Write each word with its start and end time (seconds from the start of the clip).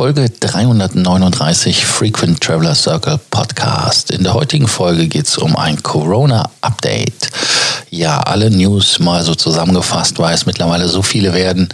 Folge 0.00 0.30
339 0.30 1.84
Frequent 1.84 2.40
Traveler 2.40 2.74
Circle 2.74 3.20
Podcast. 3.28 4.10
In 4.10 4.22
der 4.22 4.32
heutigen 4.32 4.66
Folge 4.66 5.06
geht 5.08 5.26
es 5.26 5.36
um 5.36 5.54
ein 5.56 5.82
Corona-Update. 5.82 7.28
Ja, 7.90 8.18
alle 8.20 8.50
News 8.50 8.98
mal 8.98 9.22
so 9.22 9.34
zusammengefasst, 9.34 10.18
weil 10.18 10.34
es 10.34 10.46
mittlerweile 10.46 10.88
so 10.88 11.02
viele 11.02 11.34
werden, 11.34 11.68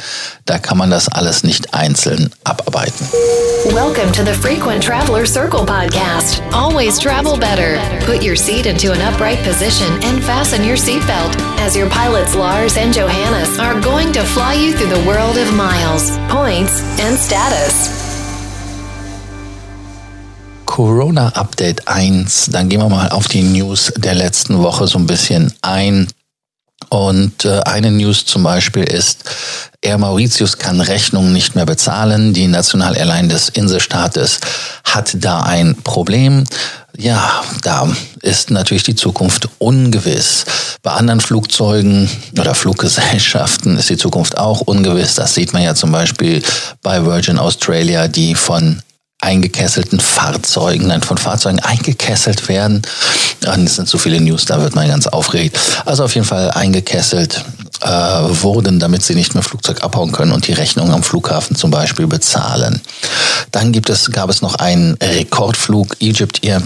da 0.45 0.59
kann 0.59 0.77
man 0.77 0.91
das 0.91 1.07
alles 1.07 1.45
nicht 1.45 1.73
einzeln 1.73 2.33
abarbeiten. 2.43 3.07
Welcome 3.66 4.11
to 4.11 4.25
the 4.25 4.34
Frequent 4.34 4.82
Traveler 4.82 5.24
Circle 5.24 5.64
Podcast. 5.64 6.43
Always 6.50 6.98
travel 6.98 7.38
better. 7.38 7.79
Put 8.06 8.24
your 8.24 8.34
seat 8.34 8.66
into 8.66 8.90
an 8.90 9.02
upright 9.02 9.40
position 9.45 9.86
and 10.02 10.20
fasten 10.24 10.64
your 10.64 10.77
seatbelt 10.77 11.36
as 11.64 11.77
your 11.77 11.88
pilots 11.90 12.34
Lars 12.34 12.77
and 12.77 12.93
Johannes 12.93 13.56
are 13.61 13.80
going 13.80 14.12
to 14.14 14.24
fly 14.24 14.54
you 14.54 14.72
through 14.72 14.90
the 14.90 15.06
world 15.06 15.38
of 15.38 15.54
miles, 15.54 16.11
points, 16.29 16.82
and 16.98 17.16
status. 17.16 18.16
Corona 20.76 21.29
Update 21.29 21.89
1. 21.89 22.50
Dann 22.53 22.68
gehen 22.68 22.80
wir 22.80 22.90
mal 22.90 23.08
auf 23.08 23.29
die 23.29 23.43
News 23.43 23.94
der 23.96 24.14
letzten 24.14 24.58
Woche 24.58 24.86
so 24.86 24.98
ein 24.98 25.07
bisschen 25.07 25.54
ein. 25.62 26.07
Und 26.90 27.46
äh, 27.46 27.61
eine 27.61 27.90
News 27.90 28.26
zum 28.26 28.43
Beispiel 28.43 28.84
ist, 28.84 29.25
Air 29.81 29.96
Mauritius 29.96 30.58
kann 30.58 30.82
Rechnungen 30.82 31.32
nicht 31.32 31.54
mehr 31.54 31.64
bezahlen. 31.64 32.34
Die 32.34 32.47
National 32.47 32.94
Airline 32.94 33.28
des 33.28 33.48
Inselstaates 33.48 34.41
hat 34.84 35.17
da 35.25 35.44
ein 35.44 35.77
Problem. 35.83 36.44
Ja, 36.95 37.42
da 37.62 37.91
ist 38.20 38.50
natürlich 38.50 38.83
die 38.83 38.95
Zukunft 38.95 39.48
ungewiss. 39.56 40.45
Bei 40.83 40.91
anderen 40.91 41.22
Flugzeugen 41.22 42.11
oder 42.39 42.55
Fluggesellschaften 42.55 43.78
ist 43.78 43.89
die 43.89 43.97
Zukunft 43.97 44.36
auch 44.36 44.61
ungewiss. 44.61 45.14
Das 45.14 45.33
sieht 45.33 45.55
man 45.55 45.62
ja 45.62 45.75
zum 45.75 45.91
Beispiel 45.91 46.42
bei 46.83 47.03
Virgin 47.03 47.39
Australia, 47.39 48.08
die 48.08 48.34
von 48.34 48.83
eingekesselten 49.20 49.98
Fahrzeugen, 49.98 50.89
nein, 50.89 51.03
von 51.03 51.19
Fahrzeugen 51.19 51.61
eingekesselt 51.61 52.48
werden. 52.48 52.83
Es 53.41 53.77
sind 53.77 53.89
so 53.89 53.98
viele 53.98 54.20
News, 54.20 54.45
da 54.45 54.61
wird 54.61 54.75
man 54.75 54.89
ganz 54.89 55.06
aufgeregt. 55.06 55.58
Also 55.84 56.05
auf 56.05 56.14
jeden 56.14 56.27
Fall 56.27 56.50
eingekesselt 56.50 57.45
äh, 57.83 57.89
wurden, 57.89 58.78
damit 58.78 59.03
sie 59.03 59.14
nicht 59.14 59.34
mehr 59.34 59.42
Flugzeug 59.42 59.83
abhauen 59.83 60.12
können 60.12 60.33
und 60.33 60.47
die 60.47 60.53
Rechnung 60.53 60.92
am 60.92 61.03
Flughafen 61.03 61.56
zum 61.56 61.70
Beispiel 61.70 62.06
bezahlen. 62.06 62.81
Dann 63.53 63.73
gibt 63.73 63.91
es, 63.91 64.11
gab 64.11 64.31
es 64.31 64.42
noch 64.42 64.56
einen 64.56 64.95
Rekordflug. 65.03 65.97
Egypt 66.01 66.45
Air 66.45 66.62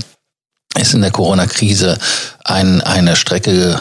ist 0.76 0.94
in 0.94 1.02
der 1.02 1.10
Corona-Krise 1.10 1.98
ein, 2.44 2.80
eine 2.80 3.16
Strecke, 3.16 3.80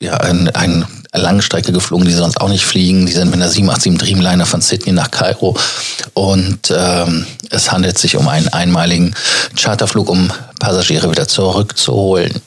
ja, 0.00 0.16
ein, 0.18 0.48
ein 0.50 0.86
Langstrecke 1.12 1.72
geflogen, 1.72 2.06
die 2.06 2.12
sonst 2.12 2.40
auch 2.40 2.48
nicht 2.48 2.64
fliegen. 2.64 3.06
Die 3.06 3.12
sind 3.12 3.30
mit 3.30 3.36
einer 3.40 3.48
787 3.48 3.98
Dreamliner 3.98 4.46
von 4.46 4.60
Sydney 4.60 4.92
nach 4.92 5.10
Kairo. 5.10 5.56
Und 6.14 6.72
ähm, 6.76 7.26
es 7.50 7.72
handelt 7.72 7.98
sich 7.98 8.16
um 8.16 8.28
einen 8.28 8.48
einmaligen 8.48 9.14
Charterflug, 9.56 10.08
um 10.08 10.30
Passagiere 10.58 11.10
wieder 11.10 11.28
zurückzuholen. 11.28 12.40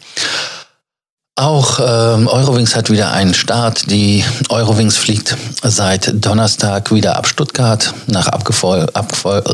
Auch 1.38 1.80
ähm, 1.80 2.28
Eurowings 2.28 2.76
hat 2.76 2.92
wieder 2.92 3.14
einen 3.14 3.34
Start. 3.34 3.90
Die 3.90 4.23
Eurowings 4.50 4.98
fliegt 4.98 5.38
seit 5.64 6.12
Donnerstag 6.23 6.92
wieder 6.92 7.16
ab 7.16 7.25
Stuttgart 7.25 7.94
nach 8.06 8.28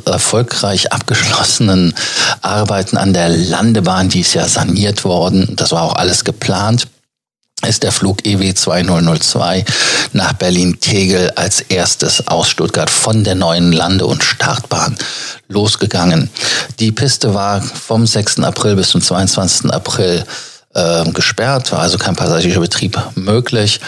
erfolgreich 0.05 0.91
abgeschlossenen 0.91 1.93
Arbeiten 2.41 2.97
an 2.97 3.13
der 3.13 3.29
Landebahn. 3.29 4.09
Die 4.09 4.21
ist 4.21 4.33
ja 4.33 4.47
saniert 4.49 5.05
worden. 5.05 5.55
Das 5.55 5.71
war 5.71 5.83
auch 5.83 5.95
alles 5.95 6.25
geplant 6.25 6.87
ist 7.67 7.83
der 7.83 7.91
Flug 7.91 8.25
EW 8.25 8.53
2002 8.53 9.65
nach 10.13 10.33
Berlin-Tegel 10.33 11.31
als 11.31 11.61
erstes 11.61 12.27
aus 12.27 12.49
Stuttgart 12.49 12.89
von 12.89 13.23
der 13.23 13.35
neuen 13.35 13.71
Lande- 13.71 14.05
und 14.05 14.23
Startbahn 14.23 14.95
losgegangen. 15.47 16.29
Die 16.79 16.91
Piste 16.91 17.33
war 17.33 17.61
vom 17.61 18.07
6. 18.07 18.39
April 18.39 18.75
bis 18.75 18.89
zum 18.89 19.01
22. 19.01 19.71
April 19.71 20.25
äh, 20.73 21.09
gesperrt, 21.11 21.71
war 21.71 21.79
also 21.79 21.97
kein 21.97 22.15
Passagierbetrieb 22.15 22.99
möglich. 23.15 23.79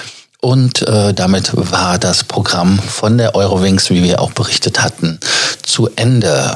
Und 0.42 0.88
äh, 0.88 1.14
damit 1.14 1.52
war 1.54 1.98
das 1.98 2.24
Programm 2.24 2.80
von 2.80 3.18
der 3.18 3.36
Eurowings, 3.36 3.90
wie 3.90 4.04
wir 4.04 4.22
auch 4.22 4.32
berichtet 4.32 4.82
hatten, 4.82 5.20
zu 5.64 5.90
Ende. 5.96 6.56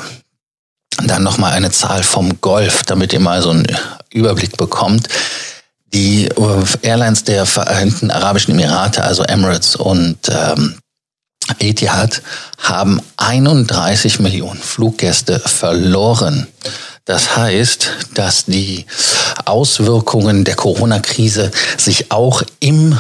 Dann 1.06 1.24
nochmal 1.24 1.54
eine 1.54 1.72
Zahl 1.72 2.04
vom 2.04 2.40
Golf, 2.40 2.84
damit 2.84 3.14
ihr 3.14 3.20
mal 3.20 3.42
so 3.42 3.50
einen 3.50 3.68
Überblick 4.12 4.58
bekommt. 4.58 5.10
Die 5.94 6.28
Airlines 6.82 7.24
der 7.24 7.46
Vereinten 7.46 8.10
Arabischen 8.10 8.54
Emirate, 8.54 9.04
also 9.04 9.24
Emirates 9.24 9.76
und 9.76 10.18
ähm, 10.30 10.80
Etihad, 11.60 12.24
haben 12.58 13.00
31 13.18 14.20
Millionen 14.20 14.60
Fluggäste 14.60 15.40
verloren. 15.40 16.48
Das 17.06 17.36
heißt, 17.36 17.92
dass 18.16 18.46
die 18.46 18.86
Auswirkungen 19.46 20.46
der 20.46 20.56
Corona-Krise 20.56 21.52
sich 21.78 22.12
auch 22.12 22.42
im 22.60 23.00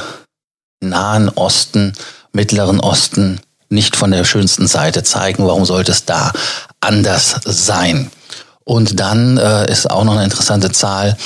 Nahen 0.81 1.29
Osten, 1.29 1.93
Mittleren 2.31 2.79
Osten 2.79 3.39
nicht 3.69 3.95
von 3.95 4.11
der 4.11 4.23
schönsten 4.23 4.67
Seite 4.67 5.03
zeigen. 5.03 5.47
Warum 5.47 5.65
sollte 5.65 5.91
es 5.91 6.05
da 6.05 6.31
anders 6.79 7.39
sein? 7.45 8.11
Und 8.65 8.99
dann 8.99 9.37
äh, 9.37 9.69
ist 9.69 9.89
auch 9.89 10.03
noch 10.03 10.13
eine 10.13 10.23
interessante 10.23 10.71
Zahl, 10.71 11.17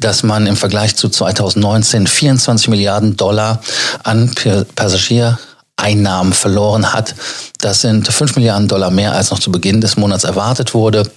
dass 0.00 0.22
man 0.22 0.46
im 0.46 0.56
Vergleich 0.56 0.96
zu 0.96 1.08
2019 1.08 2.06
24 2.06 2.68
Milliarden 2.68 3.16
Dollar 3.16 3.62
an 4.02 4.30
Passagiereinnahmen 4.74 6.32
verloren 6.32 6.92
hat. 6.92 7.14
Das 7.58 7.80
sind 7.80 8.08
5 8.08 8.36
Milliarden 8.36 8.68
Dollar 8.68 8.90
mehr, 8.90 9.12
als 9.12 9.30
noch 9.30 9.38
zu 9.38 9.50
Beginn 9.50 9.80
des 9.80 9.96
Monats 9.96 10.24
erwartet 10.24 10.74
wurde. 10.74 11.10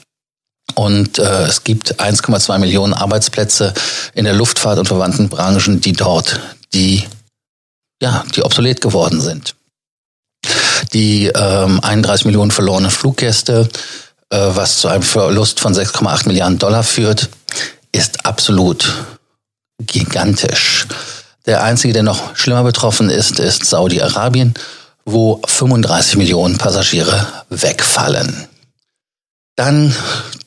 Und 0.74 1.20
äh, 1.20 1.44
es 1.44 1.64
gibt 1.64 2.00
1,2 2.00 2.58
Millionen 2.58 2.94
Arbeitsplätze 2.94 3.74
in 4.14 4.26
der 4.26 4.34
Luftfahrt 4.34 4.80
und 4.80 4.88
verwandten 4.88 5.30
Branchen, 5.30 5.80
die 5.80 5.94
dort, 5.94 6.40
die, 6.74 7.04
ja, 8.02 8.24
die 8.36 8.44
obsolet 8.44 8.82
geworden 8.82 9.22
sind. 9.22 9.56
Die 10.94 11.28
ähm, 11.28 11.80
31 11.82 12.26
Millionen 12.26 12.52
verlorenen 12.52 12.92
Fluggäste 12.92 13.70
was 14.30 14.78
zu 14.78 14.88
einem 14.88 15.04
Verlust 15.04 15.60
von 15.60 15.74
6,8 15.74 16.28
Milliarden 16.28 16.58
Dollar 16.58 16.84
führt, 16.84 17.30
ist 17.92 18.26
absolut 18.26 18.94
gigantisch. 19.80 20.88
Der 21.46 21.64
einzige, 21.64 21.94
der 21.94 22.04
noch 22.04 22.36
schlimmer 22.36 22.64
betroffen 22.64 23.10
ist, 23.10 23.40
ist 23.40 23.66
Saudi-Arabien, 23.66 24.54
wo 25.06 25.42
35 25.46 26.18
Millionen 26.18 26.58
Passagiere 26.58 27.28
wegfallen. 27.50 28.48
Dann 29.56 29.96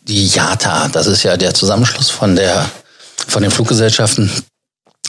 die 0.03 0.27
IATA, 0.27 0.89
das 0.89 1.07
ist 1.07 1.23
ja 1.23 1.37
der 1.37 1.55
Zusammenschluss 1.55 2.11
von 2.11 2.35
der 2.37 2.69
von 3.27 3.43
den 3.43 3.51
Fluggesellschaften, 3.51 4.31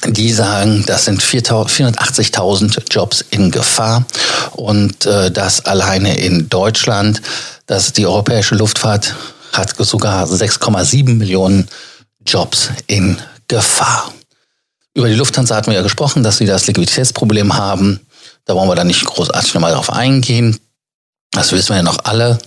die 0.07 0.31
sagen, 0.31 0.83
das 0.87 1.05
sind 1.05 1.21
480.000 1.21 2.81
Jobs 2.91 3.25
in 3.29 3.51
Gefahr 3.51 4.05
und 4.53 5.05
äh, 5.05 5.31
das 5.31 5.65
alleine 5.65 6.17
in 6.17 6.49
Deutschland 6.49 7.21
dass 7.69 7.93
die 7.93 8.07
europäische 8.07 8.55
Luftfahrt 8.55 9.15
hat 9.53 9.75
sogar 9.77 10.25
6,7 10.25 11.13
Millionen 11.13 11.67
Jobs 12.25 12.69
in 12.87 13.21
Gefahr. 13.47 14.11
Über 14.95 15.07
die 15.07 15.13
Lufthansa 15.13 15.55
hatten 15.55 15.67
wir 15.67 15.75
ja 15.75 15.83
gesprochen, 15.83 16.23
dass 16.23 16.37
sie 16.37 16.47
das 16.47 16.65
Liquiditätsproblem 16.65 17.55
haben. 17.55 17.99
Da 18.45 18.55
wollen 18.55 18.67
wir 18.67 18.75
dann 18.75 18.87
nicht 18.87 19.05
großartig 19.05 19.53
nochmal 19.53 19.73
drauf 19.73 19.93
eingehen. 19.93 20.59
Das 21.31 21.51
wissen 21.51 21.69
wir 21.69 21.77
ja 21.77 21.83
noch 21.83 22.05
alle. 22.05 22.39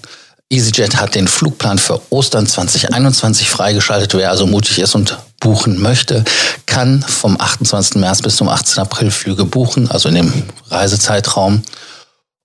EasyJet 0.52 0.96
hat 0.96 1.14
den 1.14 1.26
Flugplan 1.26 1.78
für 1.78 2.00
Ostern 2.10 2.46
2021 2.46 3.48
freigeschaltet. 3.48 4.14
Wer 4.14 4.30
also 4.30 4.46
mutig 4.46 4.78
ist 4.78 4.94
und 4.94 5.18
buchen 5.40 5.80
möchte, 5.80 6.24
kann 6.66 7.02
vom 7.02 7.40
28. 7.40 7.96
März 7.96 8.22
bis 8.22 8.36
zum 8.36 8.48
18. 8.48 8.82
April 8.82 9.10
Flüge 9.10 9.44
buchen, 9.44 9.90
also 9.90 10.08
in 10.08 10.16
dem 10.16 10.32
Reisezeitraum. 10.70 11.62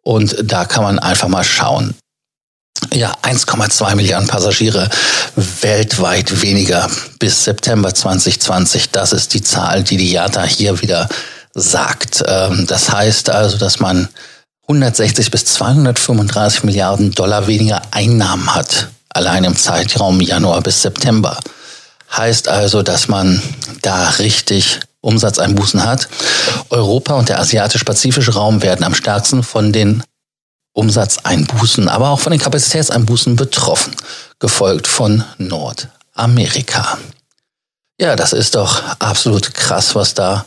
Und 0.04 0.38
da 0.42 0.66
kann 0.66 0.84
man 0.84 1.00
einfach 1.00 1.28
mal 1.28 1.44
schauen 1.44 1.96
ja, 2.94 3.14
1,2 3.24 3.96
Milliarden 3.96 4.28
Passagiere 4.28 4.90
weltweit 5.62 6.42
weniger 6.42 6.90
bis 7.20 7.44
September 7.44 7.94
2020. 7.94 8.92
Das 8.92 9.14
ist 9.14 9.34
die 9.34 9.42
Zahl, 9.42 9.84
die 9.84 9.98
die 9.98 10.14
IATA 10.14 10.44
hier 10.44 10.82
wieder 10.82 11.10
sagt. 11.54 12.24
Ähm, 12.28 12.66
das 12.68 12.92
heißt 12.92 13.30
also, 13.30 13.58
dass 13.58 13.80
man 13.80 14.10
160 14.68 15.32
bis 15.32 15.46
235 15.46 16.64
Milliarden 16.64 17.12
Dollar 17.12 17.48
weniger 17.48 17.82
Einnahmen 17.92 18.54
hat, 18.54 18.90
allein 19.10 19.46
im 19.46 19.56
Zeitraum 19.56 20.20
Januar 20.20 20.62
bis 20.62 20.82
September. 20.82 21.40
Heißt 22.12 22.50
also, 22.50 22.84
dass 22.84 23.08
man 23.08 23.42
da 23.82 24.10
richtig 24.20 24.82
Umsatzeinbußen 25.00 25.86
hat. 25.86 26.10
Europa 26.70 27.14
und 27.14 27.30
der 27.30 27.40
asiatisch-pazifische 27.40 28.34
Raum 28.34 28.62
werden 28.62 28.84
am 28.84 28.94
stärksten 28.94 29.42
von 29.42 29.72
den 29.72 30.04
Umsatzeinbußen, 30.74 31.88
aber 31.88 32.10
auch 32.10 32.20
von 32.20 32.32
den 32.32 32.42
Kapazitätseinbußen 32.42 33.38
betroffen, 33.38 33.96
gefolgt 34.40 34.88
von 34.88 35.24
Nordamerika. 35.38 36.98
Ja, 38.00 38.18
das 38.18 38.34
ist 38.34 38.56
doch 38.56 38.84
absolut 39.00 39.54
krass, 39.54 39.96
was 39.96 40.14
da 40.14 40.46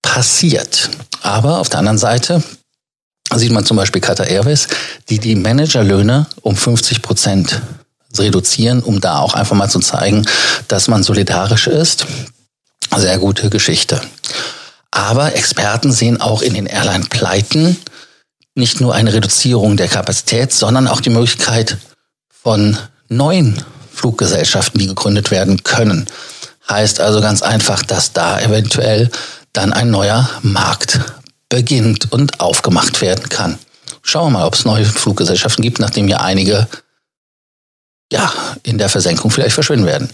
passiert. 0.00 0.88
Aber 1.22 1.58
auf 1.58 1.68
der 1.68 1.80
anderen 1.80 1.98
Seite 1.98 2.42
sieht 3.34 3.52
man 3.52 3.64
zum 3.64 3.76
Beispiel 3.76 4.00
Qatar 4.00 4.26
Airways, 4.26 4.68
die 5.08 5.18
die 5.18 5.34
Managerlöhne 5.34 6.26
um 6.42 6.56
50 6.56 7.02
Prozent 7.02 7.60
reduzieren, 8.16 8.82
um 8.82 9.00
da 9.00 9.18
auch 9.18 9.34
einfach 9.34 9.56
mal 9.56 9.68
zu 9.68 9.80
zeigen, 9.80 10.26
dass 10.68 10.88
man 10.88 11.02
solidarisch 11.02 11.66
ist. 11.66 12.06
Sehr 12.96 13.18
gute 13.18 13.50
Geschichte. 13.50 14.00
Aber 14.90 15.34
Experten 15.34 15.92
sehen 15.92 16.20
auch 16.20 16.40
in 16.40 16.54
den 16.54 16.66
Airline-Pleiten 16.66 17.76
nicht 18.54 18.80
nur 18.80 18.94
eine 18.94 19.12
Reduzierung 19.12 19.76
der 19.76 19.88
Kapazität, 19.88 20.52
sondern 20.52 20.88
auch 20.88 21.00
die 21.00 21.10
Möglichkeit 21.10 21.76
von 22.42 22.76
neuen 23.08 23.62
Fluggesellschaften, 23.92 24.78
die 24.78 24.86
gegründet 24.86 25.30
werden 25.30 25.62
können. 25.62 26.06
Heißt 26.68 27.00
also 27.00 27.20
ganz 27.20 27.42
einfach, 27.42 27.82
dass 27.82 28.12
da 28.12 28.40
eventuell 28.40 29.10
dann 29.52 29.72
ein 29.72 29.90
neuer 29.90 30.28
Markt 30.42 31.00
beginnt 31.48 32.12
und 32.12 32.40
aufgemacht 32.40 33.00
werden 33.00 33.28
kann. 33.28 33.58
Schauen 34.02 34.32
wir 34.32 34.38
mal, 34.38 34.46
ob 34.46 34.54
es 34.54 34.64
neue 34.64 34.84
Fluggesellschaften 34.84 35.62
gibt, 35.62 35.80
nachdem 35.80 36.08
ja 36.08 36.18
einige 36.18 36.66
ja, 38.12 38.32
in 38.62 38.78
der 38.78 38.88
Versenkung 38.88 39.30
vielleicht 39.30 39.54
verschwinden 39.54 39.86
werden. 39.86 40.08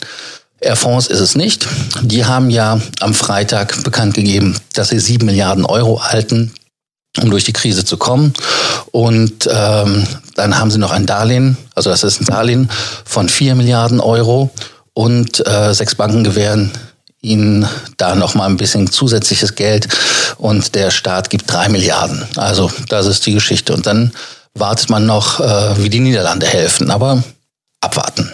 Air 0.60 0.76
France 0.76 1.12
ist 1.12 1.20
es 1.20 1.34
nicht. 1.34 1.66
Die 2.02 2.24
haben 2.24 2.50
ja 2.50 2.80
am 3.00 3.14
Freitag 3.14 3.84
bekannt 3.84 4.14
gegeben, 4.14 4.58
dass 4.72 4.88
sie 4.88 4.98
sieben 4.98 5.26
Milliarden 5.26 5.64
Euro 5.64 6.02
halten, 6.02 6.52
um 7.20 7.30
durch 7.30 7.44
die 7.44 7.52
Krise 7.52 7.84
zu 7.84 7.96
kommen. 7.96 8.32
Und 8.90 9.48
ähm, 9.52 10.06
dann 10.34 10.58
haben 10.58 10.70
sie 10.70 10.78
noch 10.78 10.90
ein 10.90 11.06
Darlehen, 11.06 11.56
also 11.74 11.90
das 11.90 12.02
ist 12.02 12.20
ein 12.20 12.26
Darlehen 12.26 12.70
von 13.04 13.28
vier 13.28 13.54
Milliarden 13.54 14.00
Euro 14.00 14.50
und 14.94 15.46
äh, 15.46 15.74
sechs 15.74 15.94
Banken 15.94 16.24
gewähren 16.24 16.72
ihnen 17.24 17.68
da 17.96 18.14
noch 18.14 18.34
mal 18.34 18.46
ein 18.46 18.56
bisschen 18.56 18.90
zusätzliches 18.90 19.54
Geld 19.54 19.88
und 20.38 20.74
der 20.74 20.90
Staat 20.90 21.30
gibt 21.30 21.50
drei 21.50 21.68
Milliarden. 21.68 22.26
Also 22.36 22.70
das 22.88 23.06
ist 23.06 23.26
die 23.26 23.34
Geschichte. 23.34 23.72
Und 23.72 23.86
dann 23.86 24.12
wartet 24.54 24.90
man 24.90 25.06
noch, 25.06 25.40
äh, 25.40 25.82
wie 25.82 25.90
die 25.90 26.00
Niederlande 26.00 26.46
helfen. 26.46 26.90
Aber 26.90 27.22
abwarten. 27.80 28.32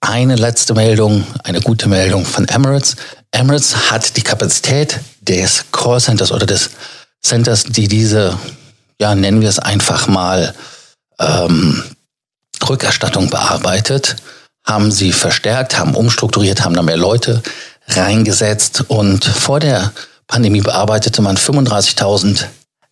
Eine 0.00 0.36
letzte 0.36 0.74
Meldung, 0.74 1.26
eine 1.44 1.60
gute 1.60 1.88
Meldung 1.88 2.24
von 2.24 2.46
Emirates. 2.46 2.96
Emirates 3.32 3.90
hat 3.90 4.16
die 4.16 4.22
Kapazität 4.22 5.00
des 5.20 5.64
Callcenters 5.72 6.32
oder 6.32 6.46
des 6.46 6.70
Centers, 7.20 7.64
die 7.64 7.88
diese, 7.88 8.38
ja, 9.00 9.14
nennen 9.14 9.40
wir 9.40 9.48
es 9.48 9.58
einfach 9.58 10.06
mal, 10.06 10.54
ähm, 11.18 11.82
Rückerstattung 12.68 13.30
bearbeitet, 13.30 14.16
haben 14.68 14.92
sie 14.92 15.12
verstärkt, 15.12 15.78
haben 15.78 15.94
umstrukturiert, 15.94 16.64
haben 16.64 16.74
da 16.74 16.82
mehr 16.82 16.98
Leute 16.98 17.42
reingesetzt 17.88 18.84
und 18.88 19.24
vor 19.24 19.60
der 19.60 19.92
Pandemie 20.26 20.60
bearbeitete 20.60 21.22
man 21.22 21.38
35.000 21.38 22.44